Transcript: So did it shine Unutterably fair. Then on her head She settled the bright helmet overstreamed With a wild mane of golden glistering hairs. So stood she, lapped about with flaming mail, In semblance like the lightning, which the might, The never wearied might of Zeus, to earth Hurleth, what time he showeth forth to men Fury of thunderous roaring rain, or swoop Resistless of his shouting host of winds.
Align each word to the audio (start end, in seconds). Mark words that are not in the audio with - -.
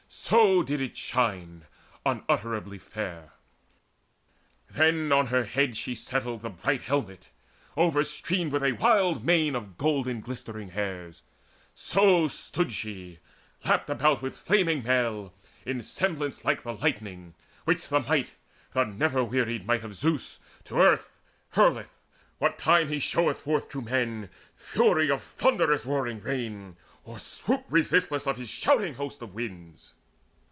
So 0.13 0.61
did 0.61 0.81
it 0.81 0.97
shine 0.97 1.65
Unutterably 2.05 2.77
fair. 2.77 3.31
Then 4.69 5.09
on 5.13 5.27
her 5.27 5.45
head 5.45 5.77
She 5.77 5.95
settled 5.95 6.41
the 6.41 6.49
bright 6.49 6.81
helmet 6.81 7.29
overstreamed 7.77 8.51
With 8.51 8.61
a 8.63 8.73
wild 8.73 9.23
mane 9.23 9.55
of 9.55 9.77
golden 9.77 10.19
glistering 10.19 10.71
hairs. 10.71 11.21
So 11.73 12.27
stood 12.27 12.73
she, 12.73 13.19
lapped 13.63 13.89
about 13.89 14.21
with 14.21 14.35
flaming 14.37 14.83
mail, 14.83 15.33
In 15.65 15.81
semblance 15.81 16.43
like 16.43 16.63
the 16.63 16.73
lightning, 16.73 17.33
which 17.63 17.87
the 17.87 18.01
might, 18.01 18.31
The 18.73 18.83
never 18.83 19.23
wearied 19.23 19.65
might 19.65 19.83
of 19.85 19.95
Zeus, 19.95 20.39
to 20.65 20.77
earth 20.81 21.21
Hurleth, 21.55 21.97
what 22.37 22.57
time 22.57 22.89
he 22.89 22.99
showeth 22.99 23.39
forth 23.39 23.69
to 23.69 23.81
men 23.81 24.29
Fury 24.57 25.09
of 25.09 25.23
thunderous 25.23 25.85
roaring 25.85 26.19
rain, 26.19 26.75
or 27.05 27.17
swoop 27.17 27.63
Resistless 27.69 28.27
of 28.27 28.35
his 28.35 28.49
shouting 28.49 28.95
host 28.95 29.21
of 29.21 29.33
winds. 29.33 29.93